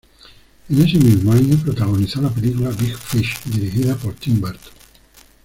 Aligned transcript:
En 0.67 0.81
ese 0.81 0.97
mismo 0.97 1.31
año, 1.31 1.55
protagonizó 1.63 2.23
la 2.23 2.31
película 2.31 2.71
"Big 2.71 2.97
Fish" 2.97 3.37
dirigida 3.45 3.95
por 3.95 4.15
Tim 4.15 4.41
Burton. 4.41 4.73